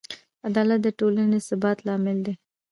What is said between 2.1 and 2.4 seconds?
دی.